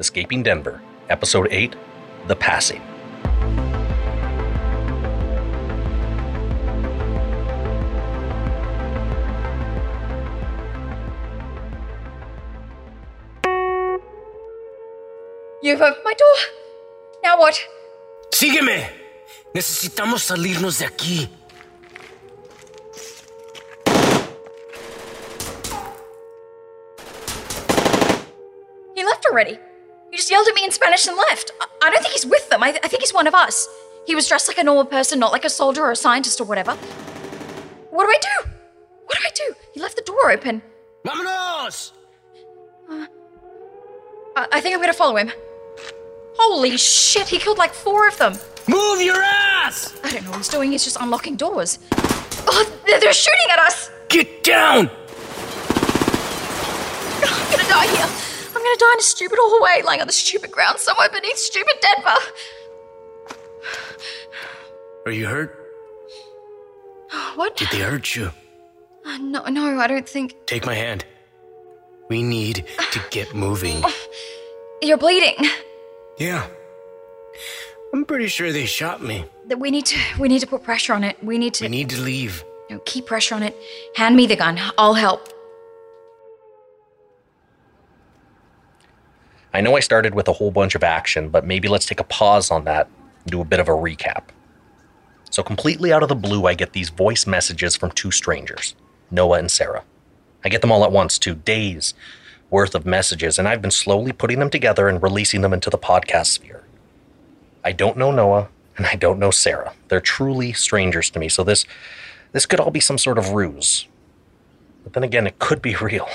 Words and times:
Escaping 0.00 0.42
Denver, 0.42 0.80
Episode 1.10 1.48
8 1.50 1.76
The 2.26 2.34
Passing. 2.34 2.80
You've 15.62 15.82
opened 15.82 16.02
my 16.02 16.14
door. 16.14 16.38
Now 17.22 17.38
what? 17.38 17.58
Sígueme. 18.32 18.88
Necesitamos 19.52 20.22
salirnos 20.22 20.78
de 20.78 20.86
aquí. 20.86 21.28
He 28.94 29.04
left 29.04 29.26
already. 29.26 29.58
He 30.20 30.22
just 30.22 30.30
yelled 30.30 30.48
at 30.48 30.54
me 30.54 30.64
in 30.64 30.70
Spanish 30.70 31.06
and 31.06 31.16
left. 31.16 31.50
I, 31.62 31.66
I 31.84 31.90
don't 31.90 32.02
think 32.02 32.12
he's 32.12 32.26
with 32.26 32.46
them. 32.50 32.62
I, 32.62 32.72
th- 32.72 32.84
I 32.84 32.88
think 32.88 33.00
he's 33.00 33.14
one 33.14 33.26
of 33.26 33.34
us. 33.34 33.66
He 34.06 34.14
was 34.14 34.28
dressed 34.28 34.48
like 34.48 34.58
a 34.58 34.62
normal 34.62 34.84
person, 34.84 35.18
not 35.18 35.32
like 35.32 35.46
a 35.46 35.48
soldier 35.48 35.80
or 35.82 35.92
a 35.92 35.96
scientist 35.96 36.42
or 36.42 36.44
whatever. 36.44 36.72
What 37.88 38.04
do 38.04 38.10
I 38.10 38.18
do? 38.20 38.50
What 39.06 39.16
do 39.16 39.24
I 39.24 39.30
do? 39.34 39.54
He 39.72 39.80
left 39.80 39.96
the 39.96 40.02
door 40.02 40.30
open. 40.30 40.60
Vámonos! 41.06 41.92
Uh, 42.90 43.06
I, 44.36 44.48
I 44.52 44.60
think 44.60 44.74
I'm 44.74 44.82
gonna 44.82 44.92
follow 44.92 45.16
him. 45.16 45.32
Holy 46.36 46.76
shit, 46.76 47.26
he 47.26 47.38
killed 47.38 47.56
like 47.56 47.72
four 47.72 48.06
of 48.06 48.18
them. 48.18 48.34
Move 48.68 49.00
your 49.00 49.22
ass! 49.22 49.98
I 50.04 50.10
don't 50.10 50.24
know 50.24 50.32
what 50.32 50.36
he's 50.40 50.48
doing, 50.48 50.72
he's 50.72 50.84
just 50.84 50.98
unlocking 51.00 51.36
doors. 51.36 51.78
Oh, 52.46 52.78
they're, 52.86 53.00
they're 53.00 53.14
shooting 53.14 53.48
at 53.52 53.58
us! 53.58 53.90
Get 54.10 54.44
down! 54.44 54.90
I'm 57.22 57.50
gonna 57.50 57.68
die 57.70 57.96
here. 57.96 58.29
I'm 58.60 58.66
gonna 58.66 58.76
die 58.76 58.92
in 58.92 58.98
a 58.98 59.02
stupid 59.02 59.38
hallway, 59.40 59.82
lying 59.86 60.02
on 60.02 60.06
the 60.06 60.12
stupid 60.12 60.50
ground 60.50 60.78
somewhere 60.78 61.08
beneath 61.08 61.38
stupid 61.38 61.74
Denver. 61.80 62.20
Are 65.06 65.12
you 65.12 65.26
hurt? 65.26 65.56
What? 67.36 67.56
Did 67.56 67.68
they 67.72 67.78
hurt 67.80 68.14
you? 68.14 68.30
Uh, 69.06 69.16
no, 69.18 69.42
no, 69.46 69.80
I 69.80 69.86
don't 69.86 70.06
think. 70.06 70.34
Take 70.46 70.66
my 70.66 70.74
hand. 70.74 71.04
We 72.10 72.22
need 72.22 72.66
to 72.92 73.00
get 73.10 73.34
moving. 73.34 73.82
You're 74.82 74.98
bleeding. 74.98 75.36
Yeah. 76.18 76.46
I'm 77.94 78.04
pretty 78.04 78.28
sure 78.28 78.52
they 78.52 78.66
shot 78.66 79.02
me. 79.02 79.24
That 79.46 79.58
we 79.58 79.70
need 79.70 79.86
to 79.86 79.98
we 80.18 80.28
need 80.28 80.40
to 80.40 80.46
put 80.46 80.62
pressure 80.62 80.92
on 80.92 81.02
it. 81.02 81.16
We 81.24 81.38
need 81.38 81.54
to 81.54 81.64
We 81.64 81.68
need 81.70 81.88
to 81.90 82.00
leave. 82.00 82.44
no, 82.68 82.78
keep 82.84 83.06
pressure 83.06 83.34
on 83.36 83.42
it. 83.42 83.56
Hand 83.96 84.16
me 84.16 84.26
the 84.26 84.36
gun. 84.36 84.60
I'll 84.76 84.94
help. 84.94 85.28
I 89.52 89.60
know 89.60 89.76
I 89.76 89.80
started 89.80 90.14
with 90.14 90.28
a 90.28 90.32
whole 90.32 90.50
bunch 90.50 90.74
of 90.74 90.84
action, 90.84 91.28
but 91.28 91.44
maybe 91.44 91.68
let's 91.68 91.86
take 91.86 92.00
a 92.00 92.04
pause 92.04 92.50
on 92.50 92.64
that 92.64 92.88
and 93.24 93.32
do 93.32 93.40
a 93.40 93.44
bit 93.44 93.60
of 93.60 93.68
a 93.68 93.72
recap. 93.72 94.24
So, 95.30 95.42
completely 95.42 95.92
out 95.92 96.02
of 96.02 96.08
the 96.08 96.16
blue, 96.16 96.46
I 96.46 96.54
get 96.54 96.72
these 96.72 96.90
voice 96.90 97.26
messages 97.26 97.76
from 97.76 97.92
two 97.92 98.10
strangers, 98.10 98.74
Noah 99.10 99.38
and 99.38 99.50
Sara. 99.50 99.84
I 100.44 100.48
get 100.48 100.60
them 100.60 100.72
all 100.72 100.84
at 100.84 100.92
once, 100.92 101.18
two 101.18 101.34
days 101.34 101.94
worth 102.50 102.74
of 102.74 102.84
messages, 102.84 103.38
and 103.38 103.46
I've 103.46 103.62
been 103.62 103.70
slowly 103.70 104.12
putting 104.12 104.40
them 104.40 104.50
together 104.50 104.88
and 104.88 105.02
releasing 105.02 105.40
them 105.40 105.52
into 105.52 105.70
the 105.70 105.78
podcast 105.78 106.26
sphere. 106.26 106.64
I 107.64 107.72
don't 107.72 107.96
know 107.96 108.10
Noah, 108.10 108.48
and 108.76 108.86
I 108.86 108.96
don't 108.96 109.18
know 109.18 109.30
Sara. 109.30 109.72
They're 109.88 110.00
truly 110.00 110.52
strangers 110.52 111.10
to 111.10 111.18
me, 111.18 111.28
so 111.28 111.44
this 111.44 111.64
this 112.32 112.46
could 112.46 112.60
all 112.60 112.70
be 112.70 112.80
some 112.80 112.98
sort 112.98 113.18
of 113.18 113.30
ruse. 113.30 113.86
But 114.84 114.94
then 114.94 115.02
again, 115.02 115.26
it 115.26 115.38
could 115.38 115.62
be 115.62 115.76
real. 115.80 116.08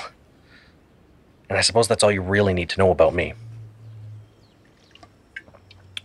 And 1.48 1.58
I 1.58 1.60
suppose 1.60 1.88
that's 1.88 2.02
all 2.02 2.10
you 2.10 2.22
really 2.22 2.54
need 2.54 2.68
to 2.70 2.78
know 2.78 2.90
about 2.90 3.14
me. 3.14 3.34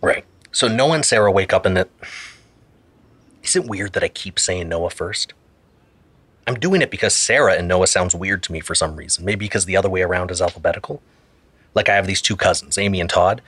Right. 0.01 0.25
So 0.51 0.67
Noah 0.67 0.95
and 0.95 1.05
Sara 1.05 1.31
wake 1.31 1.53
up 1.53 1.65
and 1.65 1.77
it. 1.77 1.91
Is 3.43 3.55
it 3.55 3.65
weird 3.65 3.93
that 3.93 4.03
I 4.03 4.07
keep 4.07 4.39
saying 4.39 4.69
Noah 4.69 4.89
first? 4.91 5.33
I'm 6.47 6.55
doing 6.55 6.81
it 6.81 6.91
because 6.91 7.15
Sara 7.15 7.53
and 7.53 7.67
Noah 7.67 7.87
sounds 7.87 8.15
weird 8.15 8.43
to 8.43 8.51
me 8.51 8.59
for 8.59 8.75
some 8.75 8.95
reason. 8.95 9.25
Maybe 9.25 9.45
because 9.45 9.65
the 9.65 9.77
other 9.77 9.89
way 9.89 10.01
around 10.01 10.31
is 10.31 10.41
alphabetical. 10.41 11.01
Like 11.73 11.87
I 11.87 11.95
have 11.95 12.07
these 12.07 12.21
two 12.21 12.35
cousins, 12.35 12.77
Amy 12.77 12.99
and 12.99 13.09
Todd, 13.09 13.41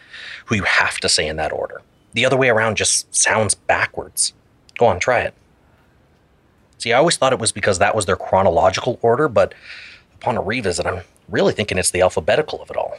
who 0.45 0.55
you 0.55 0.63
have 0.63 0.99
to 1.01 1.09
say 1.09 1.27
in 1.27 1.35
that 1.37 1.51
order. 1.51 1.81
The 2.13 2.25
other 2.25 2.37
way 2.37 2.49
around 2.49 2.77
just 2.77 3.13
sounds 3.13 3.55
backwards. 3.55 4.33
Go 4.77 4.85
on, 4.85 4.99
try 4.99 5.21
it. 5.21 5.33
See, 6.77 6.93
I 6.93 6.97
always 6.97 7.17
thought 7.17 7.33
it 7.33 7.39
was 7.39 7.51
because 7.51 7.79
that 7.79 7.95
was 7.95 8.05
their 8.05 8.15
chronological 8.15 8.99
order, 9.01 9.27
but 9.27 9.53
upon 10.15 10.37
a 10.37 10.41
revisit, 10.41 10.85
I'm 10.85 11.01
really 11.29 11.53
thinking 11.53 11.78
it's 11.78 11.91
the 11.91 12.01
alphabetical 12.01 12.61
of 12.61 12.69
it 12.69 12.78
all. 12.78 12.97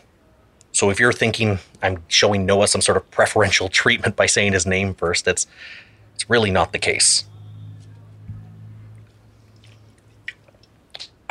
So 0.73 0.91
if 0.91 0.99
you're 0.99 1.12
thinking 1.12 1.61
I'm 1.83 2.03
showing 2.09 2.45
Noah 2.47 2.69
some 2.69 2.81
sort 2.81 2.97
of 2.97 3.09
preferential 3.11 3.69
treatment 3.81 4.17
by 4.17 4.27
saying 4.27 4.53
his 4.53 4.67
name 4.67 4.95
first, 4.95 5.27
it's 5.29 5.47
it's 6.15 6.29
really 6.29 6.51
not 6.51 6.73
the 6.73 6.79
case. 6.79 7.25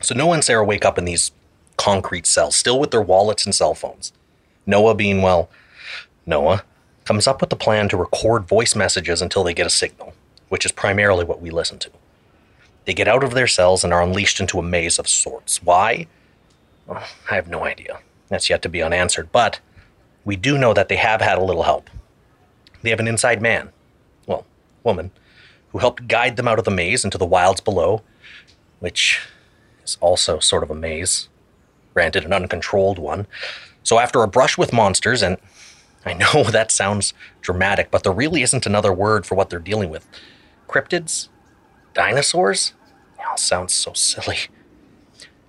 So 0.00 0.14
Noah 0.14 0.34
and 0.34 0.44
Sara 0.44 0.62
wake 0.62 0.84
up 0.84 0.98
in 0.98 1.06
these 1.06 1.32
concrete 1.78 2.26
cells, 2.26 2.54
still 2.56 2.78
with 2.78 2.90
their 2.90 3.00
wallets 3.00 3.46
and 3.46 3.54
cell 3.54 3.74
phones. 3.74 4.12
Noah 4.66 4.94
being 4.94 5.22
well, 5.22 5.48
Noah 6.26 6.62
comes 7.06 7.26
up 7.26 7.40
with 7.40 7.48
the 7.48 7.56
plan 7.56 7.88
to 7.88 7.96
record 7.96 8.46
voice 8.46 8.74
messages 8.74 9.22
until 9.22 9.44
they 9.44 9.54
get 9.54 9.66
a 9.66 9.70
signal, 9.70 10.12
which 10.50 10.66
is 10.66 10.72
primarily 10.72 11.24
what 11.24 11.40
we 11.40 11.48
listen 11.48 11.78
to. 11.78 11.90
They 12.84 12.94
get 12.94 13.08
out 13.08 13.24
of 13.24 13.32
their 13.32 13.46
cells 13.46 13.82
and 13.82 13.92
are 13.92 14.02
unleashed 14.02 14.40
into 14.40 14.58
a 14.58 14.62
maze 14.62 14.98
of 14.98 15.08
sorts. 15.08 15.62
Why? 15.62 16.06
Well, 16.86 17.02
I 17.30 17.34
have 17.34 17.48
no 17.48 17.64
idea. 17.64 18.00
That's 18.28 18.50
yet 18.50 18.62
to 18.62 18.68
be 18.68 18.82
unanswered, 18.82 19.32
but 19.32 19.60
we 20.24 20.36
do 20.36 20.58
know 20.58 20.74
that 20.74 20.88
they 20.88 20.96
have 20.96 21.20
had 21.20 21.38
a 21.38 21.44
little 21.44 21.62
help. 21.62 21.88
They 22.82 22.90
have 22.90 23.00
an 23.00 23.08
inside 23.08 23.40
man, 23.40 23.70
well, 24.26 24.46
woman, 24.82 25.10
who 25.72 25.78
helped 25.78 26.08
guide 26.08 26.36
them 26.36 26.48
out 26.48 26.58
of 26.58 26.64
the 26.64 26.70
maze 26.70 27.04
into 27.04 27.18
the 27.18 27.24
wilds 27.24 27.60
below, 27.60 28.02
which 28.80 29.20
is 29.82 29.96
also 30.00 30.38
sort 30.38 30.62
of 30.62 30.70
a 30.70 30.74
maze, 30.74 31.28
granted, 31.94 32.24
an 32.24 32.32
uncontrolled 32.32 32.98
one. 32.98 33.26
So, 33.82 33.98
after 33.98 34.22
a 34.22 34.28
brush 34.28 34.58
with 34.58 34.72
monsters, 34.72 35.22
and 35.22 35.38
I 36.04 36.14
know 36.14 36.44
that 36.50 36.70
sounds 36.70 37.14
dramatic, 37.40 37.90
but 37.90 38.02
there 38.02 38.12
really 38.12 38.42
isn't 38.42 38.66
another 38.66 38.92
word 38.92 39.26
for 39.26 39.34
what 39.34 39.50
they're 39.50 39.58
dealing 39.58 39.90
with 39.90 40.06
cryptids? 40.68 41.28
Dinosaurs? 41.94 42.74
It 43.18 43.24
all 43.28 43.36
sounds 43.36 43.72
so 43.72 43.92
silly. 43.94 44.38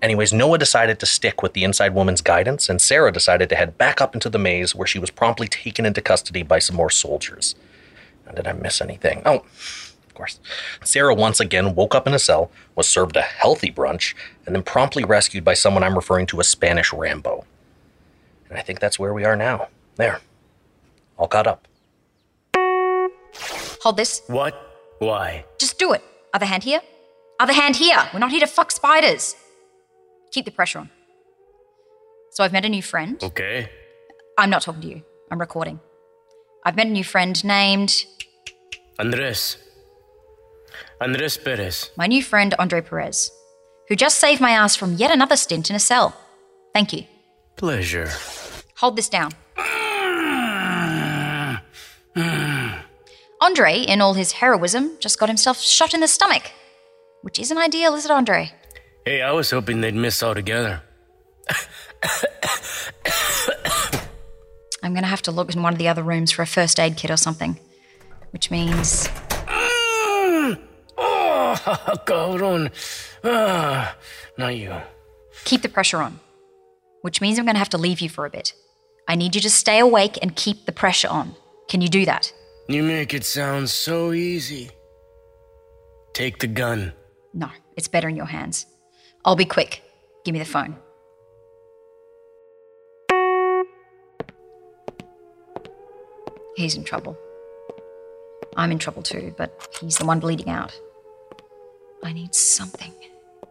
Anyways, 0.01 0.31
Noah 0.31 0.59
decided 0.59 0.99
to 0.99 1.05
stick 1.05 1.41
with 1.41 1.53
the 1.53 1.63
inside 1.63 1.95
woman's 1.95 2.21
guidance, 2.21 2.69
and 2.69 2.79
Sara 2.79 3.11
decided 3.11 3.49
to 3.49 3.55
head 3.55 3.77
back 3.77 4.01
up 4.01 4.13
into 4.13 4.29
the 4.29 4.37
maze 4.37 4.75
where 4.75 4.85
she 4.85 4.99
was 4.99 5.09
promptly 5.09 5.47
taken 5.47 5.85
into 5.85 6.01
custody 6.01 6.43
by 6.43 6.59
some 6.59 6.75
more 6.75 6.91
soldiers. 6.91 7.55
Now, 8.25 8.33
did 8.33 8.47
I 8.47 8.53
miss 8.53 8.81
anything? 8.81 9.23
Oh, 9.25 9.37
of 9.37 10.13
course. 10.13 10.39
Sara 10.83 11.15
once 11.15 11.39
again 11.39 11.73
woke 11.73 11.95
up 11.95 12.05
in 12.05 12.13
a 12.13 12.19
cell, 12.19 12.51
was 12.75 12.87
served 12.87 13.17
a 13.17 13.21
healthy 13.21 13.71
brunch, 13.71 14.13
and 14.45 14.53
then 14.53 14.61
promptly 14.61 15.03
rescued 15.03 15.43
by 15.43 15.55
someone 15.55 15.83
I'm 15.83 15.95
referring 15.95 16.27
to 16.27 16.39
as 16.39 16.47
Spanish 16.47 16.93
Rambo. 16.93 17.45
And 18.49 18.59
I 18.59 18.61
think 18.61 18.79
that's 18.79 18.99
where 18.99 19.13
we 19.13 19.25
are 19.25 19.35
now. 19.35 19.69
There. 19.95 20.21
All 21.17 21.27
caught 21.27 21.47
up. 21.47 21.67
Hold 23.81 23.97
this. 23.97 24.21
What? 24.27 24.53
Why? 24.99 25.45
Just 25.57 25.79
do 25.79 25.93
it. 25.93 26.03
Other 26.35 26.45
hand 26.45 26.65
here. 26.65 26.81
Other 27.39 27.53
hand 27.53 27.77
here. 27.77 27.97
We're 28.13 28.19
not 28.19 28.29
here 28.29 28.41
to 28.41 28.47
fuck 28.47 28.69
spiders. 28.69 29.37
Keep 30.33 30.43
the 30.43 30.51
pressure 30.51 30.79
on. 30.79 30.89
So 32.31 32.43
I've 32.43 32.51
met 32.51 32.65
a 32.65 32.69
new 32.69 32.81
friend. 32.81 33.23
Okay. 33.23 33.69
I'm 34.37 34.49
not 34.49 34.61
talking 34.61 34.81
to 34.81 34.87
you. 34.89 35.01
I'm 35.31 35.39
recording. 35.39 35.79
I've 36.65 36.75
met 36.75 36.87
a 36.87 36.89
new 36.89 37.05
friend 37.05 37.41
named 37.45 38.03
Andres. 38.99 39.57
Andres 40.99 41.37
Perez. 41.37 41.91
my 41.95 42.07
new 42.07 42.21
friend 42.21 42.53
Andre 42.59 42.81
Perez, 42.81 43.31
who 43.87 43.95
just 43.95 44.19
saved 44.19 44.41
my 44.41 44.51
ass 44.51 44.75
from 44.75 44.95
yet 44.95 45.11
another 45.11 45.37
stint 45.37 45.69
in 45.69 45.75
a 45.77 45.79
cell. 45.79 46.17
Thank 46.73 46.91
you. 46.91 47.05
Pleasure. 47.55 48.09
Hold 48.75 48.97
this 48.97 49.07
down. 49.07 49.31
Andre, 53.45 53.77
in 53.81 54.01
all 54.01 54.15
his 54.15 54.31
heroism, 54.31 54.97
just 54.99 55.19
got 55.19 55.29
himself 55.29 55.61
shot 55.61 55.93
in 55.93 55.99
the 55.99 56.07
stomach. 56.07 56.51
Which 57.21 57.37
isn't 57.37 57.57
ideal, 57.59 57.93
is 57.93 58.03
it, 58.03 58.09
Andre? 58.09 58.51
Hey, 59.05 59.21
I 59.21 59.31
was 59.33 59.51
hoping 59.51 59.81
they'd 59.81 59.93
miss 59.93 60.23
altogether. 60.23 60.81
I'm 64.81 64.95
gonna 64.95 65.05
have 65.05 65.21
to 65.23 65.31
look 65.31 65.53
in 65.53 65.61
one 65.61 65.73
of 65.73 65.79
the 65.79 65.87
other 65.87 66.01
rooms 66.01 66.31
for 66.31 66.41
a 66.41 66.47
first 66.47 66.79
aid 66.79 66.97
kit 66.97 67.11
or 67.11 67.17
something. 67.17 67.59
Which 68.31 68.49
means. 68.49 69.07
Mm. 69.45 70.59
Oh, 70.97 71.55
cabrón. 72.07 72.71
Ah, 73.23 73.95
not 74.39 74.55
you. 74.57 74.73
keep 75.43 75.61
the 75.61 75.69
pressure 75.69 76.01
on. 76.01 76.19
Which 77.03 77.21
means 77.21 77.37
I'm 77.37 77.45
gonna 77.45 77.59
have 77.59 77.69
to 77.69 77.77
leave 77.77 78.01
you 78.01 78.09
for 78.09 78.25
a 78.25 78.29
bit. 78.31 78.53
I 79.07 79.13
need 79.13 79.35
you 79.35 79.41
to 79.41 79.51
stay 79.51 79.77
awake 79.77 80.17
and 80.23 80.35
keep 80.35 80.65
the 80.65 80.71
pressure 80.71 81.09
on. 81.09 81.35
Can 81.69 81.81
you 81.81 81.89
do 81.89 82.05
that? 82.05 82.33
You 82.67 82.81
make 82.81 83.13
it 83.13 83.23
sound 83.23 83.69
so 83.69 84.11
easy. 84.11 84.71
Take 86.13 86.39
the 86.39 86.47
gun. 86.47 86.93
No, 87.33 87.49
it's 87.77 87.87
better 87.87 88.09
in 88.09 88.15
your 88.15 88.25
hands. 88.25 88.65
I'll 89.23 89.35
be 89.35 89.45
quick. 89.45 89.83
Give 90.23 90.33
me 90.33 90.39
the 90.39 90.45
phone. 90.45 90.77
He's 96.55 96.75
in 96.75 96.83
trouble. 96.83 97.17
I'm 98.55 98.71
in 98.71 98.79
trouble 98.79 99.03
too, 99.03 99.35
but 99.37 99.77
he's 99.81 99.97
the 99.97 100.05
one 100.05 100.19
bleeding 100.19 100.49
out. 100.49 100.79
I 102.01 102.13
need 102.13 102.33
something, 102.33 102.93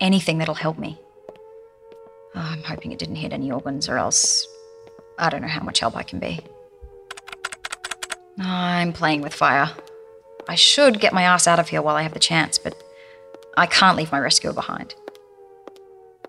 anything 0.00 0.38
that'll 0.38 0.54
help 0.54 0.78
me. 0.78 0.98
Oh, 2.34 2.40
I'm 2.40 2.62
hoping 2.62 2.92
it 2.92 2.98
didn't 2.98 3.16
hit 3.16 3.32
any 3.32 3.52
organs, 3.52 3.88
or 3.88 3.98
else 3.98 4.48
I 5.18 5.28
don't 5.28 5.42
know 5.42 5.48
how 5.48 5.62
much 5.62 5.80
help 5.80 5.96
I 5.96 6.02
can 6.02 6.18
be. 6.18 6.40
I'm 8.38 8.92
playing 8.92 9.22
with 9.22 9.34
fire. 9.34 9.70
I 10.48 10.56
should 10.56 11.00
get 11.00 11.12
my 11.12 11.22
ass 11.22 11.46
out 11.46 11.58
of 11.58 11.68
here 11.68 11.82
while 11.82 11.96
I 11.96 12.02
have 12.02 12.14
the 12.14 12.20
chance, 12.20 12.58
but 12.58 12.74
I 13.56 13.66
can't 13.66 13.96
leave 13.96 14.12
my 14.12 14.18
rescuer 14.18 14.52
behind. 14.52 14.94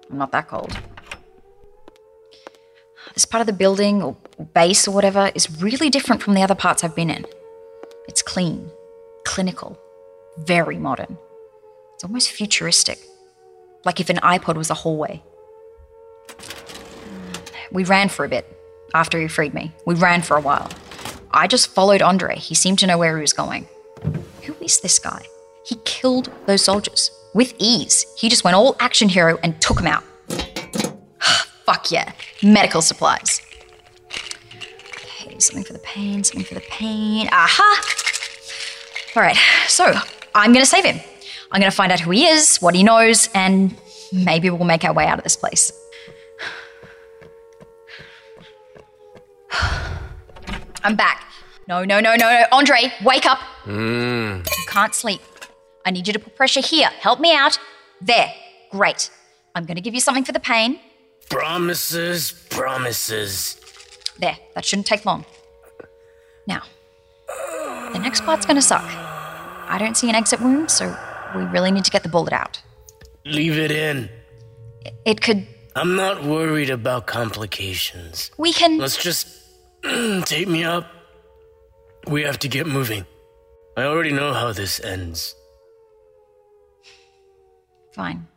I'm 0.10 0.18
not 0.18 0.32
that 0.32 0.48
cold. 0.48 0.78
This 3.14 3.26
part 3.26 3.42
of 3.42 3.48
the 3.48 3.54
building 3.54 4.04
or 4.04 4.16
base 4.54 4.88
or 4.88 4.92
whatever 4.92 5.32
is 5.34 5.62
really 5.62 5.90
different 5.90 6.22
from 6.22 6.34
the 6.34 6.42
other 6.42 6.56
parts 6.56 6.84
I've 6.84 6.96
been 6.96 7.10
in. 7.10 7.26
It's 8.08 8.22
clean, 8.22 8.70
clinical, 9.26 9.80
very 10.40 10.78
modern. 10.78 11.18
It's 11.96 12.04
almost 12.04 12.32
futuristic, 12.32 13.00
like 13.84 14.00
if 14.00 14.10
an 14.10 14.18
iPod 14.18 14.58
was 14.58 14.70
a 14.70 14.74
hallway. 14.74 15.24
We 17.72 17.84
ran 17.84 18.10
for 18.10 18.26
a 18.26 18.30
bit 18.30 18.46
after 18.94 19.20
he 19.20 19.28
freed 19.28 19.54
me. 19.54 19.74
We 19.86 19.96
ran 19.96 20.22
for 20.22 20.38
a 20.38 20.42
while. 20.42 20.70
I 21.36 21.48
just 21.48 21.68
followed 21.68 22.02
Andre. 22.02 22.38
He 22.38 22.56
seemed 22.56 22.80
to 22.80 22.88
know 22.88 22.98
where 22.98 23.18
he 23.18 23.22
was 23.22 23.34
going. 23.34 23.68
Who 24.44 24.56
is 24.62 24.80
this 24.80 24.98
guy? 25.00 25.22
He 25.66 25.76
killed 25.84 26.32
those 26.46 26.64
soldiers 26.64 27.12
with 27.34 27.54
ease. 27.60 28.06
He 28.18 28.30
just 28.30 28.46
went 28.46 28.56
all 28.56 28.78
action 28.80 29.10
hero 29.10 29.38
and 29.44 29.60
took 29.62 29.76
them 29.76 29.88
out. 29.88 30.06
Fuck 31.66 31.92
yeah. 31.92 32.14
Medical 32.42 32.82
supplies. 32.82 33.42
Okay, 34.10 35.38
something 35.40 35.66
for 35.66 35.74
the 35.74 35.80
pain, 35.80 36.24
something 36.24 36.46
for 36.46 36.54
the 36.54 36.64
pain. 36.70 37.28
Aha! 37.34 37.82
All 39.18 39.22
right, 39.22 39.36
so 39.68 39.94
I'm 40.34 40.54
gonna 40.54 40.66
save 40.66 40.86
him. 40.86 41.02
I'm 41.52 41.60
gonna 41.60 41.70
find 41.70 41.92
out 41.92 42.00
who 42.00 42.12
he 42.12 42.28
is, 42.28 42.58
what 42.62 42.76
he 42.76 42.84
knows, 42.84 43.28
and 43.36 43.76
maybe 44.14 44.50
we'll 44.50 44.64
make 44.64 44.86
our 44.86 44.94
way 44.94 45.06
out 45.06 45.18
of 45.18 45.26
this 45.26 45.36
place. 45.36 45.74
I'm 50.86 50.96
back. 50.96 51.26
No, 51.68 51.84
no, 51.84 52.00
no, 52.00 52.16
no, 52.16 52.30
no. 52.30 52.46
Andre, 52.52 52.94
wake 53.04 53.26
up. 53.26 53.40
You 53.66 54.44
can't 54.68 54.94
sleep. 54.94 55.20
I 55.84 55.90
need 55.90 56.06
you 56.06 56.14
to 56.14 56.20
put 56.20 56.36
pressure 56.36 56.62
here. 56.62 56.90
Help 56.90 57.20
me 57.20 57.34
out. 57.34 57.58
There. 58.02 58.32
Great. 58.70 59.10
I'm 59.56 59.66
going 59.66 59.78
to 59.78 59.82
give 59.82 59.96
you 59.96 60.00
something 60.00 60.24
for 60.24 60.32
the 60.32 60.40
pain. 60.40 60.80
Promises, 61.28 62.32
promises. 62.52 63.60
There. 64.20 64.38
That 64.54 64.64
shouldn't 64.64 64.86
take 64.86 65.08
long. 65.08 65.26
Now, 66.46 66.62
the 67.92 68.00
next 68.00 68.24
part's 68.24 68.46
going 68.46 68.58
to 68.58 68.62
suck. 68.62 68.84
I 68.84 69.78
don't 69.80 69.98
see 69.98 70.08
an 70.08 70.14
exit 70.14 70.40
wound, 70.40 70.70
so 70.70 70.96
we 71.36 71.46
really 71.46 71.72
need 71.72 71.86
to 71.86 71.92
get 71.92 72.04
the 72.04 72.10
bullet 72.10 72.32
out. 72.32 72.62
Leave 73.26 73.58
it 73.58 73.72
in. 73.72 74.08
It 75.04 75.22
could. 75.22 75.48
I'm 75.76 75.96
not 75.96 76.24
worried 76.24 76.70
about 76.70 77.08
complications. 77.08 78.30
We 78.38 78.54
can. 78.54 78.78
Let's 78.78 79.02
just 79.02 79.45
take 80.26 80.48
me 80.48 80.64
up. 80.64 80.88
We 82.08 82.24
have 82.24 82.40
to 82.40 82.48
get 82.48 82.68
moving. 82.68 83.06
I 83.78 83.84
already 83.84 84.12
know 84.12 84.34
how 84.34 84.52
this 84.54 84.80
ends. 84.80 85.36
Fine. 87.94 88.28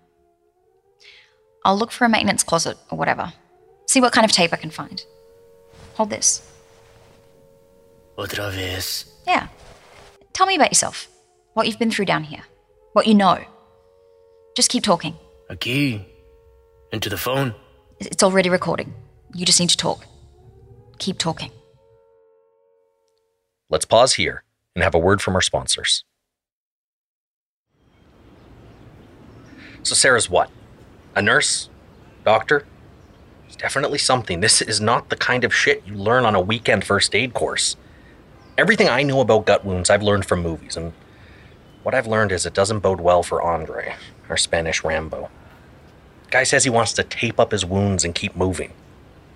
I'll 1.65 1.77
look 1.77 1.93
for 1.93 2.05
a 2.05 2.09
maintenance 2.09 2.43
closet 2.43 2.77
or 2.91 2.99
whatever. 2.99 3.33
See 3.87 4.01
what 4.01 4.13
kind 4.13 4.25
of 4.25 4.33
tape 4.33 4.53
I 4.53 4.57
can 4.57 4.71
find. 4.71 5.03
Hold 5.95 6.11
this. 6.11 6.43
Otra 8.17 8.51
vez. 8.53 9.05
Yeah. 9.27 9.49
Tell 10.33 10.47
me 10.47 10.57
about 10.57 10.71
yourself. 10.71 11.09
What 11.55 11.67
you've 11.67 11.79
been 11.79 11.91
through 11.91 12.07
down 12.07 12.25
here. 12.25 12.43
What 12.93 13.07
you 13.07 13.15
know. 13.15 13.39
Just 14.57 14.71
keep 14.71 14.83
talking. 14.83 15.17
A 15.51 15.57
key. 15.57 16.05
Into 16.93 17.09
the 17.09 17.17
phone. 17.17 17.55
It's 18.01 18.23
already 18.23 18.49
recording. 18.49 18.95
You 19.35 19.45
just 19.45 19.61
need 19.61 19.71
to 19.71 19.77
talk. 19.77 20.05
Keep 20.99 21.19
talking. 21.19 21.51
Let's 23.71 23.85
pause 23.85 24.15
here 24.15 24.45
and 24.75 24.83
have 24.83 24.95
a 24.95 24.99
word 24.99 25.21
from 25.21 25.35
our 25.35 25.43
sponsors. 25.43 26.05
So, 29.83 29.95
Sara's 29.95 30.29
what? 30.29 30.51
A 31.15 31.23
nurse? 31.23 31.69
Doctor? 32.25 32.67
It's 33.47 33.57
definitely 33.57 33.99
something. 33.99 34.41
This 34.41 34.61
is 34.61 34.81
not 34.81 35.09
the 35.09 35.17
kind 35.17 35.45
of 35.45 35.55
shit 35.55 35.83
you 35.87 35.95
learn 35.95 36.25
on 36.25 36.35
a 36.35 36.41
weekend 36.41 36.85
first 36.85 37.15
aid 37.15 37.33
course. 37.33 37.77
Everything 38.59 38.89
I 38.89 39.03
know 39.03 39.21
about 39.21 39.47
gut 39.47 39.65
wounds, 39.65 39.89
I've 39.89 40.03
learned 40.03 40.27
from 40.27 40.43
movies, 40.43 40.77
and 40.77 40.93
what 41.85 41.95
I've 41.95 42.07
learned 42.07 42.33
is 42.33 42.45
it 42.45 42.55
doesn't 42.55 42.81
bode 42.81 43.01
well 43.01 43.23
for 43.23 43.41
Andre, 43.41 43.95
our 44.29 44.37
Spanish 44.37 44.85
Rambo. 44.85 45.31
Guy 46.31 46.43
says 46.43 46.65
he 46.65 46.71
wants 46.71 46.93
to 46.95 47.05
tape 47.05 47.41
up 47.41 47.53
his 47.53 47.65
wounds 47.65 48.05
and 48.05 48.15
keep 48.15 48.37
moving. 48.37 48.73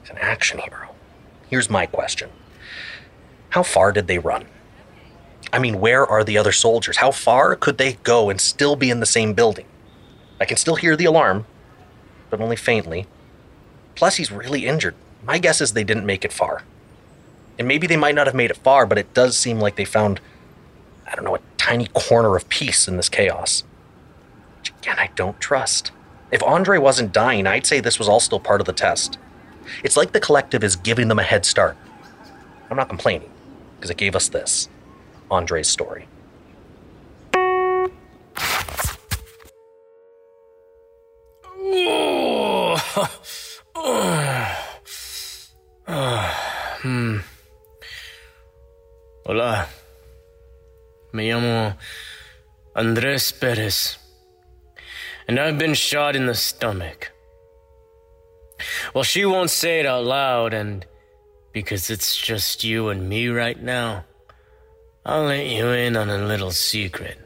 He's 0.03 0.11
an 0.11 0.19
action 0.19 0.59
hero. 0.59 0.92
Here's 1.53 1.69
my 1.69 1.85
question 1.85 2.31
How 3.51 3.63
far 3.63 3.93
did 3.93 4.07
they 4.07 4.19
run? 4.19 4.47
I 5.53 5.59
mean, 5.59 5.81
where 5.81 6.07
are 6.07 6.25
the 6.25 6.39
other 6.39 6.51
soldiers? 6.51 6.97
How 6.97 7.11
far 7.11 7.57
could 7.57 7.77
they 7.77 7.99
go 8.05 8.31
and 8.31 8.41
still 8.41 8.75
be 8.75 8.89
in 8.89 9.01
the 9.01 9.07
same 9.07 9.35
building? 9.35 9.67
I 10.41 10.47
can 10.47 10.57
still 10.57 10.77
hear 10.77 10.97
the 10.97 11.05
alarm, 11.05 11.45
but 12.31 12.41
only 12.41 12.57
faintly. 12.57 13.07
Plus, 13.95 14.17
he's 14.17 14.33
really 14.33 14.67
injured. 14.67 14.95
My 15.23 15.37
guess 15.37 15.61
is 15.61 15.75
they 15.75 15.85
didn't 15.85 16.07
make 16.07 16.25
it 16.25 16.33
far. 16.33 16.63
And 17.59 17.69
maybe 17.69 17.87
they 17.87 17.99
might 17.99 18.15
not 18.15 18.27
have 18.27 18.35
made 18.35 18.51
it 18.51 18.57
far, 18.57 18.87
but 18.87 18.97
it 18.97 19.13
does 19.13 19.37
seem 19.37 19.61
like 19.61 19.77
they 19.77 19.85
found, 19.85 20.21
I 21.07 21.15
don't 21.15 21.27
know, 21.27 21.37
a 21.37 21.41
tiny 21.59 21.89
corner 21.89 22.35
of 22.35 22.49
peace 22.49 22.89
in 22.89 22.97
this 22.97 23.11
chaos. 23.11 23.63
Which 24.57 24.73
again, 24.81 24.99
I 24.99 25.11
don't 25.17 25.39
trust. 25.39 25.93
If 26.31 26.43
Andre 26.43 26.79
wasn't 26.79 27.13
dying, 27.13 27.47
I'd 27.47 27.67
say 27.67 27.81
this 27.81 27.99
was 27.99 28.09
all 28.09 28.21
still 28.21 28.41
part 28.41 28.63
of 28.63 28.67
the 28.67 28.73
test. 28.73 29.19
It's 29.85 29.97
like 29.97 30.13
the 30.13 30.21
collective 30.21 30.65
is 30.65 30.77
giving 30.77 31.09
them 31.09 31.19
a 31.19 31.23
head 31.23 31.45
start. 31.45 31.77
I'm 32.71 32.77
not 32.77 32.89
complaining, 32.89 33.31
because 33.77 33.91
it 33.91 33.97
gave 33.97 34.17
us 34.17 34.29
this 34.29 34.69
Andre's 35.31 35.69
story. 35.69 36.09
Hola. 49.25 49.69
Me 51.13 51.29
llamo 51.29 51.77
Andres 52.75 53.33
Perez. 53.33 53.99
And 55.29 55.39
I've 55.39 55.59
been 55.59 55.75
shot 55.75 56.17
in 56.17 56.27
the 56.27 56.35
stomach. 56.35 57.12
Well, 58.95 59.05
she 59.05 59.25
won't 59.25 59.51
say 59.51 59.81
it 59.81 59.87
out 59.87 60.05
loud, 60.05 60.53
and 60.53 60.85
because 61.53 61.89
it's 61.89 62.17
just 62.17 62.63
you 62.63 62.91
and 62.91 63.09
me 63.09 63.29
right 63.29 63.61
now, 63.61 64.05
I'll 65.05 65.25
let 65.25 65.47
you 65.47 65.69
in 65.69 65.97
on 65.97 66.11
a 66.11 66.27
little 66.27 66.51
secret. 66.51 67.19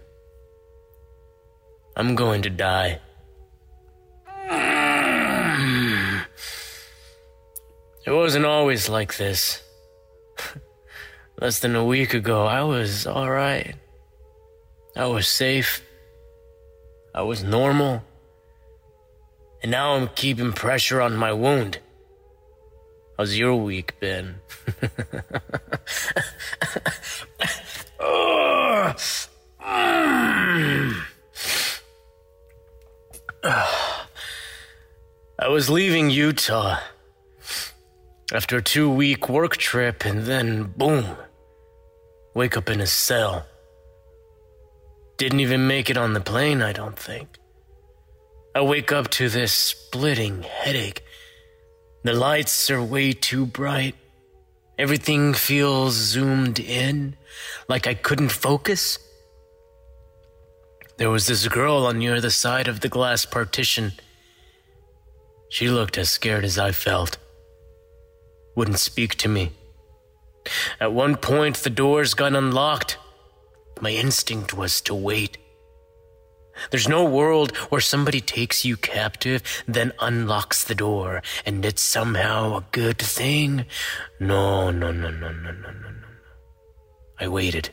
I'm 1.97 2.15
going 2.15 2.43
to 2.43 2.51
die. 2.51 3.01
It 8.07 8.13
wasn't 8.13 8.47
always 8.47 8.89
like 8.89 9.17
this. 9.17 9.63
Less 11.41 11.59
than 11.59 11.75
a 11.75 11.85
week 11.85 12.15
ago, 12.15 12.47
I 12.47 12.63
was 12.63 13.07
alright. 13.07 13.75
I 14.95 15.07
was 15.07 15.27
safe. 15.27 15.83
I 17.13 17.23
was 17.23 17.43
normal. 17.43 18.05
And 19.67 19.73
now 19.73 19.97
I'm 19.97 20.07
keeping 20.15 20.53
pressure 20.53 21.01
on 21.01 21.17
my 21.17 21.33
wound. 21.33 21.81
How's 23.19 23.37
your 23.37 23.57
week 23.57 23.99
been? 23.99 24.37
I 33.43 33.75
was 35.49 35.69
leaving 35.69 36.11
Utah 36.11 36.79
after 38.33 38.59
a 38.59 38.63
two 38.63 38.89
week 38.89 39.29
work 39.29 39.57
trip, 39.57 40.05
and 40.05 40.27
then 40.27 40.73
boom, 40.77 41.17
wake 42.35 42.57
up 42.57 42.71
in 42.71 42.81
a 42.81 42.87
cell. 42.87 43.47
Didn't 45.17 45.41
even 45.41 45.67
make 45.67 45.91
it 45.91 45.97
on 45.97 46.13
the 46.13 46.21
plane, 46.21 46.63
I 46.63 46.73
don't 46.73 46.97
think. 46.97 47.41
I 48.57 48.63
wake 48.63 48.91
up 48.91 49.11
to 49.11 49.29
this 49.29 49.53
splitting 49.53 50.43
headache. 50.43 51.05
The 52.05 52.15
lights 52.15 52.71
are 52.71 52.83
way 52.83 53.13
too 53.13 53.45
bright. 53.45 53.95
Everything 54.79 55.35
feels 55.35 55.93
zoomed 55.93 56.59
in, 56.59 57.17
like 57.69 57.87
I 57.87 57.93
couldn't 57.93 58.31
focus. 58.31 58.99
There 60.97 61.11
was 61.11 61.27
this 61.27 61.47
girl 61.49 61.85
on 61.85 61.99
the 61.99 62.09
other 62.09 62.31
side 62.31 62.67
of 62.67 62.81
the 62.81 62.89
glass 62.89 63.27
partition. 63.27 63.93
She 65.51 65.69
looked 65.69 65.99
as 65.99 66.09
scared 66.09 66.43
as 66.43 66.59
I 66.59 66.73
felt. 66.73 67.19
Wouldn't 68.55 68.81
speak 68.81 69.17
to 69.17 69.29
me. 69.29 69.53
At 70.81 70.95
one 70.95 71.17
point, 71.17 71.57
the 71.57 71.69
doors 71.69 72.15
got 72.15 72.35
unlocked. 72.35 72.97
My 73.83 73.91
instinct 73.91 74.55
was 74.55 74.81
to 74.81 74.95
wait. 74.95 75.37
There's 76.71 76.89
no 76.89 77.05
world 77.05 77.57
where 77.71 77.81
somebody 77.81 78.21
takes 78.21 78.65
you 78.65 78.77
captive, 78.77 79.43
then 79.67 79.93
unlocks 80.01 80.65
the 80.65 80.75
door, 80.75 81.23
and 81.45 81.65
it's 81.65 81.83
somehow 81.83 82.57
a 82.57 82.65
good 82.73 82.99
thing. 82.99 83.67
No, 84.21 84.71
no, 84.71 84.93
no, 84.93 85.11
no, 85.11 85.33
no, 85.33 85.53
no, 85.53 85.71
no, 85.71 85.71
no. 85.71 86.09
I 87.19 87.29
waited. 87.29 87.71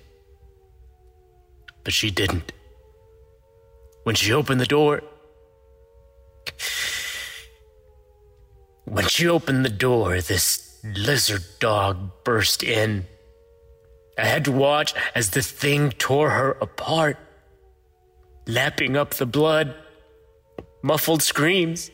But 1.84 1.94
she 1.94 2.12
didn't. 2.12 2.54
When 4.04 4.16
she 4.16 4.34
opened 4.34 4.62
the 4.62 4.66
door, 4.66 5.02
when 8.86 9.08
she 9.08 9.28
opened 9.28 9.66
the 9.66 9.70
door, 9.70 10.22
this 10.22 10.80
lizard 10.84 11.44
dog 11.60 12.12
burst 12.24 12.63
in. 12.63 13.06
I 14.18 14.25
had 14.25 14.46
to 14.46 14.52
watch 14.52 14.94
as 15.16 15.32
the 15.32 15.42
thing 15.42 15.92
tore 15.92 16.32
her 16.32 16.52
apart 16.62 17.18
lapping 18.48 18.98
up 18.98 19.16
the 19.16 19.26
blood, 19.26 19.76
muffled 20.82 21.22
screams. 21.22 21.92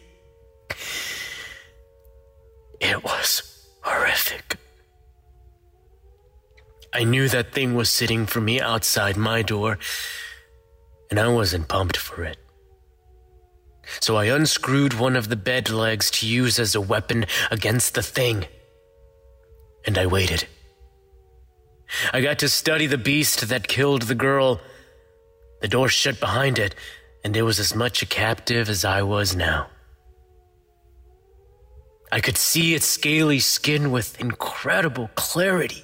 It 2.80 3.04
was 3.04 3.68
horrific. 3.82 4.58
I 6.94 7.04
knew 7.04 7.30
that 7.30 7.54
thing 7.54 7.76
was 7.76 7.90
sitting 7.90 8.26
for 8.26 8.42
me 8.42 8.60
outside 8.60 9.16
my 9.16 9.42
door, 9.42 9.78
and 11.10 11.20
I 11.20 11.28
wasn't 11.28 11.68
pumped 11.68 11.98
for 11.98 12.24
it. 12.24 12.38
So 14.00 14.16
I 14.18 14.26
unscrewed 14.26 14.94
one 14.94 15.16
of 15.16 15.30
the 15.30 15.36
bed 15.36 15.70
legs 15.70 16.12
to 16.12 16.28
use 16.28 16.60
as 16.60 16.76
a 16.76 16.82
weapon 16.82 17.26
against 17.52 17.96
the 17.96 18.04
thing. 18.04 18.46
And 19.86 19.98
I 19.98 20.06
waited. 20.06 20.48
I 22.14 22.22
got 22.22 22.40
to 22.40 22.50
study 22.50 22.86
the 22.86 22.98
beast 22.98 23.50
that 23.50 23.68
killed 23.68 24.04
the 24.04 24.16
girl 24.16 24.62
the 25.62 25.68
door 25.68 25.90
shut 25.90 26.20
behind 26.20 26.58
it, 26.58 26.76
and 27.24 27.36
it 27.36 27.44
was 27.44 27.60
as 27.60 27.76
much 27.76 28.02
a 28.02 28.06
captive 28.06 28.70
as 28.70 28.86
I 28.86 29.02
was 29.02 29.36
now. 29.36 29.68
I 32.12 32.22
could 32.22 32.38
see 32.38 32.74
its 32.74 32.86
scaly 32.86 33.40
skin 33.40 33.92
with 33.92 34.20
incredible 34.20 35.10
clarity. 35.16 35.84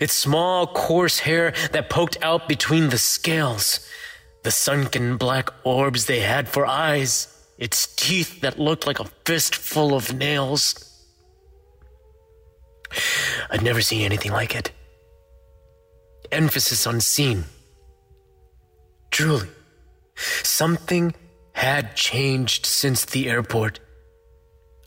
Its 0.00 0.14
small, 0.14 0.66
coarse 0.66 1.20
hair 1.20 1.52
that 1.72 1.90
poked 1.90 2.16
out 2.22 2.48
between 2.48 2.88
the 2.88 2.98
scales, 2.98 3.86
the 4.44 4.50
sunken 4.50 5.16
black 5.16 5.50
orbs 5.64 6.06
they 6.06 6.20
had 6.20 6.48
for 6.48 6.66
eyes, 6.66 7.28
its 7.58 7.94
teeth 7.96 8.40
that 8.40 8.58
looked 8.58 8.86
like 8.86 9.00
a 9.00 9.10
fistful 9.26 9.94
of 9.94 10.14
nails. 10.14 10.84
I'd 13.50 13.62
never 13.62 13.82
seen 13.82 14.02
anything 14.02 14.32
like 14.32 14.54
it. 14.54 14.70
Emphasis 16.30 16.86
on 16.86 17.00
seen 17.00 17.44
Truly, 19.18 19.48
something 20.44 21.12
had 21.50 21.96
changed 21.96 22.64
since 22.64 23.04
the 23.04 23.28
airport. 23.28 23.80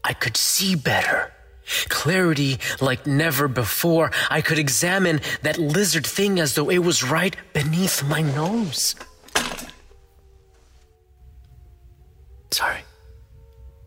I 0.06 0.14
could 0.14 0.38
see 0.38 0.74
better. 0.74 1.34
Clarity 1.90 2.58
like 2.80 3.06
never 3.06 3.50
before. 3.50 4.10
I 4.30 4.40
could 4.40 4.58
examine 4.58 5.20
that 5.42 5.58
lizard 5.58 6.08
thing 6.08 6.40
as 6.40 6.56
though 6.56 6.70
it 6.70 6.78
was 6.78 7.04
right 7.04 7.36
beneath 7.52 8.06
my 8.08 8.22
nose. 8.22 8.96
Sorry. 12.52 12.86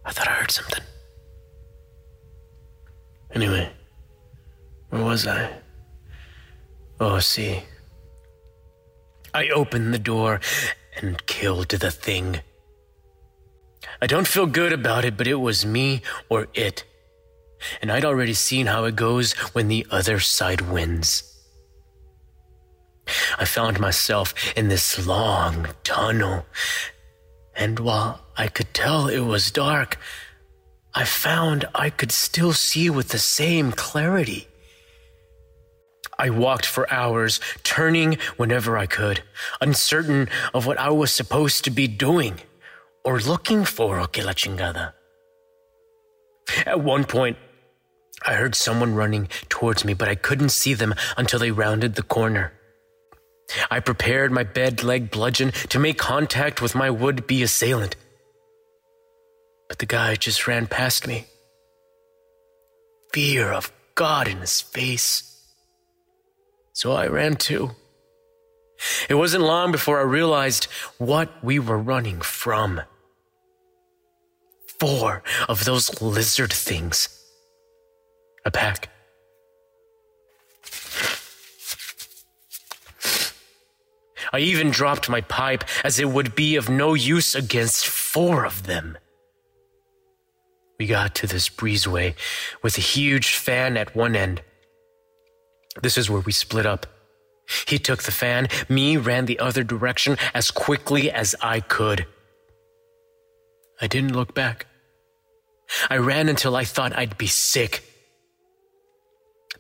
I 0.05 0.13
thought 0.13 0.29
I 0.29 0.33
heard 0.33 0.51
something. 0.51 0.85
Anyway, 3.35 3.73
where 4.91 5.05
was 5.05 5.27
I? 5.27 5.59
Oh, 7.01 7.19
see. 7.19 7.63
I 9.35 9.49
opened 9.49 9.93
the 9.93 9.99
door 9.99 10.41
and 10.97 11.27
killed 11.27 11.69
the 11.69 11.91
thing. 11.91 12.41
I 14.01 14.07
don't 14.07 14.29
feel 14.29 14.47
good 14.47 14.73
about 14.73 15.05
it, 15.05 15.17
but 15.17 15.27
it 15.27 15.35
was 15.35 15.67
me 15.67 16.03
or 16.29 16.47
it. 16.55 16.85
And 17.83 17.91
I'd 17.91 18.05
already 18.05 18.35
seen 18.35 18.67
how 18.67 18.85
it 18.85 18.95
goes 18.95 19.33
when 19.53 19.67
the 19.67 19.87
other 19.91 20.21
side 20.21 20.61
wins. 20.61 21.31
I 23.39 23.45
found 23.45 23.81
myself 23.81 24.35
in 24.57 24.69
this 24.69 25.05
long 25.05 25.69
tunnel, 25.83 26.47
and 27.57 27.79
while 27.81 28.21
I 28.37 28.47
could 28.49 28.73
tell 28.73 29.09
it 29.09 29.21
was 29.21 29.51
dark, 29.51 29.99
I 30.95 31.05
found 31.05 31.67
I 31.75 31.91
could 31.91 32.13
still 32.13 32.53
see 32.53 32.89
with 32.89 33.09
the 33.09 33.19
same 33.19 33.73
clarity. 33.73 34.47
I 36.19 36.31
walked 36.31 36.67
for 36.67 36.91
hours, 36.93 37.41
turning 37.63 38.19
whenever 38.37 38.79
I 38.79 38.87
could, 38.87 39.23
uncertain 39.61 40.29
of 40.53 40.67
what 40.67 40.79
I 40.79 40.91
was 40.91 41.13
supposed 41.13 41.65
to 41.65 41.71
be 41.71 41.89
doing 41.89 42.41
or 43.05 43.21
looking 43.21 43.65
for, 43.65 43.99
la 43.99 44.07
chingada. 44.07 44.93
At 46.67 46.81
one 46.81 47.05
point, 47.05 47.37
I 48.27 48.35
heard 48.35 48.55
someone 48.55 48.95
running 48.95 49.29
towards 49.49 49.85
me, 49.85 49.93
but 49.95 50.09
I 50.09 50.15
couldn't 50.15 50.51
see 50.51 50.75
them 50.75 50.95
until 51.17 51.39
they 51.39 51.51
rounded 51.51 51.95
the 51.95 52.03
corner. 52.03 52.53
I 53.71 53.81
prepared 53.81 54.33
my 54.33 54.45
bed 54.45 54.83
leg 54.83 55.11
bludgeon 55.11 55.53
to 55.69 55.79
make 55.79 55.99
contact 55.99 56.63
with 56.63 56.75
my 56.75 56.91
would 56.91 57.27
be 57.27 57.43
assailant. 57.43 57.97
But 59.69 59.79
the 59.79 59.87
guy 59.87 60.17
just 60.17 60.47
ran 60.47 60.67
past 60.67 61.07
me. 61.07 61.27
Fear 63.13 63.53
of 63.53 63.73
God 63.95 64.29
in 64.29 64.39
his 64.39 64.61
face. 64.61 65.34
So 66.75 66.93
I 66.93 67.07
ran 67.07 67.37
too. 67.37 67.71
It 69.09 69.15
wasn't 69.15 69.45
long 69.45 69.71
before 69.71 70.01
I 70.01 70.03
realized 70.03 70.65
what 70.99 71.31
we 71.43 71.61
were 71.61 71.79
running 71.79 72.21
from. 72.21 72.83
Four 74.81 75.23
of 75.49 75.65
those 75.65 76.03
lizard 76.03 76.53
things. 76.53 77.09
A 78.45 78.51
pack. 78.51 78.91
I 84.33 84.41
even 84.41 84.71
dropped 84.71 85.09
my 85.09 85.21
pipe 85.21 85.63
as 85.85 86.01
it 86.01 86.09
would 86.09 86.35
be 86.35 86.57
of 86.57 86.69
no 86.69 86.95
use 86.95 87.37
against 87.37 87.87
four 87.87 88.45
of 88.45 88.65
them. 88.65 88.99
We 90.77 90.89
got 90.89 91.15
to 91.17 91.29
this 91.29 91.49
breezeway 91.49 92.17
with 92.61 92.77
a 92.77 92.81
huge 92.81 93.37
fan 93.37 93.77
at 93.77 93.95
one 93.95 94.17
end 94.17 94.43
this 95.83 95.99
is 95.99 96.11
where 96.11 96.21
we 96.21 96.33
split 96.33 96.67
up. 96.67 96.87
He 97.67 97.79
took 97.79 98.03
the 98.03 98.13
fan, 98.13 98.49
me 98.69 98.97
ran 98.97 99.27
the 99.27 99.39
other 99.39 99.65
direction 99.65 100.17
as 100.33 100.51
quickly 100.51 101.11
as 101.11 101.35
I 101.43 101.61
could. 101.61 102.07
I 103.81 103.87
didn't 103.87 104.15
look 104.15 104.35
back. 104.35 104.67
I 105.91 105.97
ran 105.97 106.29
until 106.29 106.57
I 106.57 106.65
thought 106.65 106.97
I'd 106.97 107.19
be 107.19 107.27
sick. 107.27 107.83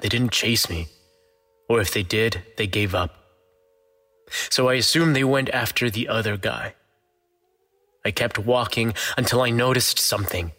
They 0.00 0.08
didn't 0.08 0.32
chase 0.32 0.68
me, 0.70 0.88
or 1.68 1.80
if 1.80 1.92
they 1.92 2.02
did, 2.02 2.42
they 2.56 2.66
gave 2.66 2.94
up. 2.94 3.14
So 4.50 4.68
I 4.68 4.74
assumed 4.74 5.14
they 5.14 5.24
went 5.24 5.50
after 5.50 5.90
the 5.90 6.08
other 6.08 6.36
guy. 6.36 6.74
I 8.04 8.10
kept 8.10 8.38
walking 8.38 8.94
until 9.16 9.40
I 9.40 9.50
noticed 9.50 9.98
something. 9.98 10.52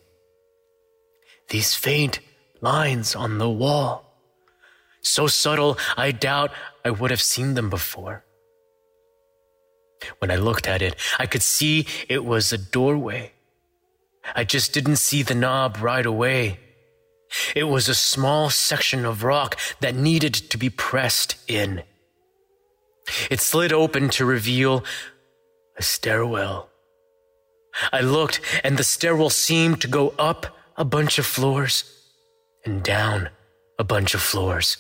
These 1.50 1.76
faint 1.76 2.20
lines 2.62 3.16
on 3.16 3.38
the 3.38 3.50
wall. 3.50 4.05
So 5.06 5.28
subtle, 5.28 5.78
I 5.96 6.12
doubt 6.12 6.52
I 6.84 6.90
would 6.90 7.12
have 7.12 7.22
seen 7.22 7.54
them 7.54 7.70
before. 7.70 8.26
When 10.18 10.32
I 10.32 10.36
looked 10.36 10.68
at 10.68 10.82
it, 10.82 10.96
I 11.20 11.28
could 11.28 11.44
see 11.44 11.86
it 12.10 12.26
was 12.26 12.52
a 12.52 12.58
doorway. 12.58 13.34
I 14.36 14.44
just 14.44 14.74
didn't 14.74 14.96
see 14.96 15.22
the 15.22 15.36
knob 15.36 15.78
right 15.80 16.06
away. 16.06 16.60
It 17.56 17.66
was 17.66 17.88
a 17.88 17.94
small 17.94 18.50
section 18.50 19.06
of 19.06 19.24
rock 19.24 19.60
that 19.80 19.96
needed 19.96 20.34
to 20.34 20.58
be 20.58 20.72
pressed 20.72 21.36
in. 21.48 21.84
It 23.30 23.40
slid 23.40 23.72
open 23.72 24.10
to 24.10 24.26
reveal 24.26 24.84
a 25.78 25.84
stairwell. 25.84 26.70
I 27.94 28.02
looked, 28.02 28.42
and 28.64 28.78
the 28.78 28.84
stairwell 28.84 29.30
seemed 29.30 29.82
to 29.82 29.88
go 29.88 30.16
up 30.18 30.58
a 30.76 30.84
bunch 30.84 31.20
of 31.20 31.28
floors 31.28 31.84
and 32.66 32.82
down 32.82 33.30
a 33.78 33.84
bunch 33.84 34.16
of 34.16 34.22
floors. 34.22 34.78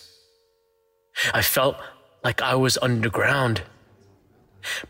I 1.33 1.41
felt 1.41 1.77
like 2.23 2.41
I 2.41 2.55
was 2.55 2.77
underground. 2.81 3.61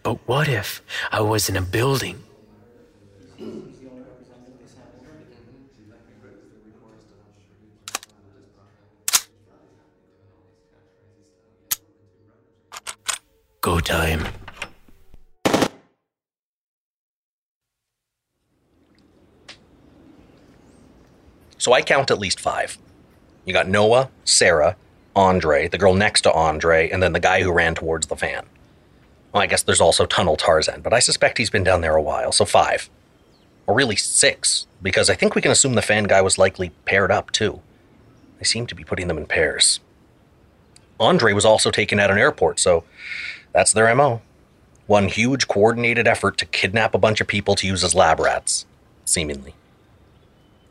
But 0.04 0.28
what 0.28 0.48
if 0.48 0.82
I 1.12 1.22
was 1.22 1.50
in 1.50 1.56
a 1.56 1.62
building? 1.62 2.24
Go 13.62 13.80
time. 13.80 14.28
So 21.58 21.74
I 21.74 21.82
count 21.82 22.12
at 22.12 22.20
least 22.20 22.40
five. 22.40 22.78
You 23.44 23.52
got 23.52 23.68
Noah, 23.68 24.12
Sara, 24.24 24.78
Andre, 25.16 25.68
the 25.68 25.78
girl 25.78 25.94
next 25.94 26.22
to 26.22 26.34
Andre, 26.34 26.90
and 26.90 27.02
then 27.02 27.14
the 27.14 27.20
guy 27.20 27.42
who 27.42 27.52
ran 27.52 27.76
towards 27.76 28.08
the 28.08 28.16
fan. 28.16 28.46
Well, 29.32 29.44
I 29.44 29.48
guess 29.48 29.64
there's 29.64 29.82
also 29.82 30.06
Tunnel 30.06 30.36
Tarzan, 30.36 30.82
but 30.82 30.94
I 30.94 31.00
suspect 31.00 31.38
he's 31.38 31.50
been 31.50 31.64
down 31.64 31.82
there 31.82 31.96
a 31.96 32.02
while, 32.02 32.32
so 32.32 32.46
five. 32.46 32.90
Or 33.68 33.76
really 33.76 33.96
six, 33.96 34.68
because 34.82 35.10
I 35.10 35.16
think 35.16 35.36
we 35.36 35.42
can 35.42 35.52
assume 35.52 35.74
the 35.74 35.82
fan 35.82 36.06
guy 36.06 36.22
was 36.22 36.38
likely 36.38 36.70
paired 36.86 37.12
up 37.12 37.32
too. 37.32 37.62
They 38.40 38.46
seem 38.46 38.68
to 38.68 38.76
be 38.76 38.84
putting 38.84 39.08
them 39.08 39.18
in 39.18 39.26
pairs. 39.26 39.80
Andre 41.00 41.34
was 41.34 41.46
also 41.46 41.72
taken 41.72 42.00
at 42.00 42.12
an 42.12 42.18
airport, 42.18 42.60
so 42.60 42.84
that's 43.54 43.74
their 43.74 43.94
MO. 43.96 44.22
One 44.88 45.08
huge 45.08 45.48
coordinated 45.48 46.08
effort 46.08 46.38
to 46.38 46.46
kidnap 46.46 46.94
a 46.94 47.00
bunch 47.00 47.20
of 47.22 47.28
people 47.28 47.56
to 47.56 47.68
use 47.68 47.84
as 47.84 47.96
lab 47.96 48.20
rats, 48.20 48.66
seemingly. 49.04 49.56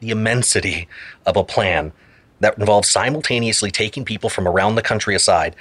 The 0.00 0.10
immensity 0.10 0.86
of 1.26 1.36
a 1.36 1.44
plan 1.44 1.92
that 2.44 2.58
involves 2.58 2.90
simultaneously 2.90 3.70
taking 3.70 4.04
people 4.04 4.28
from 4.28 4.46
around 4.46 4.74
the 4.74 4.82
country 4.82 5.14
aside, 5.14 5.56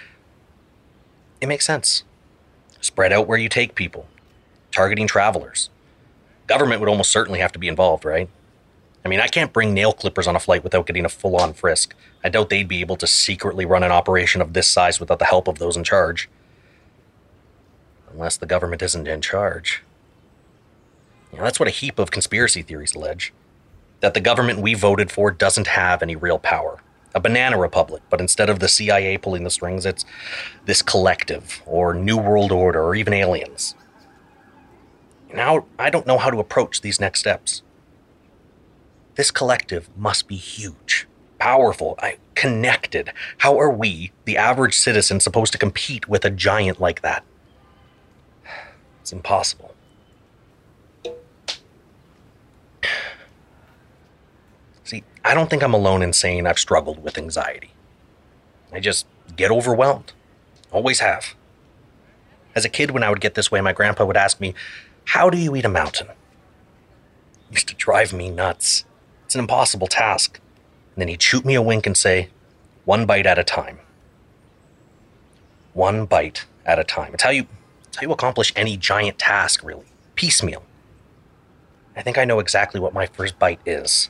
it 1.40 1.48
makes 1.48 1.66
sense. 1.66 2.04
Spread 2.82 3.14
out 3.14 3.26
where 3.26 3.38
you 3.38 3.48
take 3.48 3.74
people, 3.74 4.06
targeting 4.70 5.08
travelers. 5.08 5.70
Government 6.46 6.82
would 6.82 6.90
almost 6.90 7.10
certainly 7.10 7.40
have 7.40 7.54
to 7.54 7.60
be 7.60 7.70
involved, 7.70 8.04
right? 8.04 8.28
I 9.06 9.08
mean, 9.08 9.22
I 9.22 9.28
can't 9.28 9.54
bring 9.54 9.74
nail 9.74 9.94
clippers 9.94 10.28
on 10.28 10.36
a 10.36 10.42
flight 10.42 10.62
without 10.62 10.86
getting 10.86 11.06
a 11.06 11.10
full 11.10 11.38
on 11.38 11.54
frisk. 11.54 11.96
I 12.22 12.28
doubt 12.28 12.50
they'd 12.50 12.68
be 12.68 12.82
able 12.82 12.98
to 12.98 13.08
secretly 13.08 13.64
run 13.64 13.84
an 13.84 13.94
operation 13.94 14.42
of 14.42 14.52
this 14.52 14.68
size 14.68 15.00
without 15.00 15.20
the 15.20 15.26
help 15.26 15.48
of 15.48 15.60
those 15.60 15.78
in 15.78 15.86
charge. 15.86 16.30
Unless 18.12 18.36
the 18.38 18.46
government 18.46 18.82
isn't 18.82 19.08
in 19.08 19.22
charge. 19.22 19.84
You 21.32 21.38
know, 21.38 21.46
that's 21.46 21.62
what 21.62 21.70
a 21.70 21.72
heap 21.72 21.98
of 21.98 22.12
conspiracy 22.12 22.62
theories 22.62 22.94
allege 22.94 23.32
that 24.04 24.14
the 24.14 24.20
government 24.20 24.60
we 24.60 24.74
voted 24.74 25.10
for 25.10 25.32
doesn't 25.32 25.66
have 25.66 26.04
any 26.04 26.14
real 26.14 26.38
power. 26.38 26.78
A 27.16 27.22
banana 27.22 27.58
republic, 27.58 28.02
but 28.10 28.20
instead 28.20 28.50
of 28.50 28.60
the 28.60 28.68
CIA 28.68 29.18
pulling 29.18 29.46
the 29.46 29.50
strings, 29.50 29.86
it's 29.86 30.04
this 30.66 30.82
collective, 30.82 31.64
or 31.66 31.94
New 31.94 32.18
World 32.18 32.52
Order, 32.52 32.84
or 32.84 32.96
even 32.96 33.14
aliens. 33.14 33.76
Now, 35.34 35.68
I 35.80 35.90
don't 35.90 36.06
know 36.06 36.18
how 36.18 36.30
to 36.30 36.42
approach 36.42 36.82
these 36.82 37.00
next 37.00 37.22
steps. 37.22 37.62
This 39.16 39.32
collective 39.32 39.88
must 39.96 40.28
be 40.28 40.36
huge, 40.36 41.08
powerful, 41.40 41.98
connected. 42.36 43.14
How 43.38 43.58
are 43.58 43.72
we, 43.72 44.12
the 44.26 44.36
average 44.36 44.76
citizen, 44.76 45.22
supposed 45.22 45.54
to 45.54 45.58
compete 45.58 46.10
with 46.10 46.26
a 46.26 46.30
giant 46.30 46.82
like 46.82 47.04
that? 47.04 47.24
It's 49.00 49.14
impossible. 49.14 49.74
See, 54.84 55.04
I 55.24 55.34
don't 55.34 55.50
think 55.50 55.64
I'm 55.64 55.74
alone 55.74 56.02
in 56.02 56.14
saying 56.14 56.46
I've 56.46 56.60
struggled 56.60 57.04
with 57.04 57.18
anxiety. 57.18 57.72
I 58.72 58.80
just 58.80 59.06
get 59.36 59.52
overwhelmed. 59.52 60.14
Always 60.72 61.00
have. 61.00 61.36
As 62.56 62.66
a 62.66 62.70
kid, 62.70 62.92
when 62.92 63.04
I 63.04 63.10
would 63.10 63.22
get 63.22 63.36
this 63.36 63.52
way, 63.52 63.62
my 63.62 63.74
grandpa 63.74 64.06
would 64.06 64.18
ask 64.18 64.40
me, 64.40 64.54
How 65.06 65.30
do 65.30 65.38
you 65.38 65.56
eat 65.56 65.66
a 65.66 65.70
mountain? 65.70 66.08
It 66.08 66.16
used 67.52 67.68
to 67.70 67.76
drive 67.76 68.14
me 68.14 68.30
nuts. 68.30 68.86
It's 69.26 69.36
an 69.36 69.42
impossible 69.42 69.88
task. 69.88 70.40
And 70.96 71.02
then 71.02 71.08
he'd 71.08 71.22
shoot 71.22 71.46
me 71.46 71.56
a 71.56 71.62
wink 71.62 71.88
and 71.88 71.98
say, 71.98 72.30
one 72.86 73.06
bite 73.06 73.26
at 73.26 73.40
a 73.40 73.44
time. 73.44 73.80
One 75.74 76.06
bite 76.06 76.46
at 76.66 76.80
a 76.80 76.84
time. 76.84 77.14
It's 77.14 77.24
how 77.24 77.30
you, 77.30 77.48
it's 77.88 77.98
how 77.98 78.04
you 78.04 78.12
accomplish 78.12 78.52
any 78.56 78.78
giant 78.78 79.18
task, 79.18 79.64
really. 79.64 79.86
Piecemeal. 80.16 80.64
I 81.96 82.02
think 82.02 82.18
I 82.18 82.26
know 82.26 82.40
exactly 82.40 82.80
what 82.80 82.94
my 82.94 83.06
first 83.06 83.40
bite 83.40 83.62
is. 83.66 84.10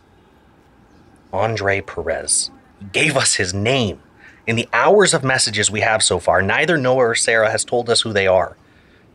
Andre 1.33 1.81
Perez. 1.81 2.51
He 2.79 2.85
gave 2.85 3.17
us 3.17 3.33
his 3.33 3.53
name. 3.53 3.99
In 4.45 4.55
the 4.55 4.69
hours 4.71 5.13
of 5.13 5.23
messages 5.23 5.71
we 5.71 5.81
have 5.81 6.03
so 6.03 6.19
far, 6.19 6.41
neither 6.41 6.77
Noah 6.77 7.09
or 7.09 7.15
Sara 7.15 7.49
has 7.49 7.65
told 7.65 7.89
us 7.89 8.01
who 8.01 8.13
they 8.13 8.27
are. 8.27 8.55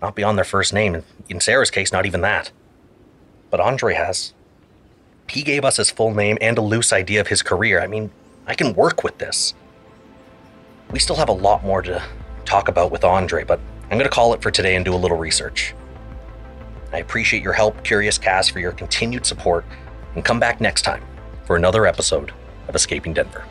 Not 0.03 0.16
beyond 0.16 0.37
their 0.37 0.45
first 0.45 0.73
name. 0.73 1.05
In 1.29 1.40
Sara's 1.40 1.71
case, 1.71 1.93
not 1.93 2.07
even 2.07 2.21
that. 2.23 2.51
But 3.51 3.61
Andre 3.61 3.95
has. 3.95 4.35
He 5.29 5.43
gave 5.43 5.64
us 5.64 5.77
his 5.77 5.90
full 5.90 6.12
name 6.12 6.38
and 6.40 6.59
a 6.59 6.62
loose 6.62 6.93
idea 6.93 7.21
of 7.21 7.29
his 7.29 7.43
career. 7.43 7.81
I 7.81 7.87
mean, 7.87 8.11
I 8.47 8.55
can 8.55 8.75
work 8.75 9.05
with 9.05 9.19
this. 9.19 9.55
We 10.90 10.99
still 10.99 11.16
have 11.16 11.29
a 11.29 11.33
lot 11.33 11.64
more 11.64 11.83
to 11.83 12.03
talk 12.45 12.69
about 12.69 12.90
with 12.90 13.05
Andre, 13.05 13.45
but 13.45 13.61
I'm 13.85 13.99
going 13.99 14.09
to 14.09 14.14
call 14.14 14.35
it 14.35 14.43
for 14.43 14.51
today 14.51 14.75
and 14.75 14.85
do 14.85 14.95
a 14.95 14.97
little 14.97 15.19
research. 15.19 15.75
I 16.93 16.99
appreciate 16.99 17.43
your 17.43 17.53
help, 17.53 17.85
Curious 17.85 18.16
Cast, 18.16 18.51
for 18.51 18.61
your 18.61 18.73
continued 18.73 19.27
support, 19.27 19.66
and 20.14 20.25
come 20.25 20.40
back 20.40 20.61
next 20.61 20.83
time 20.83 21.03
for 21.49 21.57
another 21.57 21.87
episode 21.87 22.31
of 22.69 22.75
Escaping 22.77 23.15
Denver. 23.15 23.43